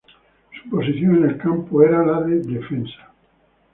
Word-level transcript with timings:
Su 0.63 0.67
posición 0.71 1.17
en 1.17 1.29
el 1.29 1.37
campo 1.37 1.83
era 1.83 2.03
la 2.03 2.21
de 2.21 2.39
defensa. 2.39 3.13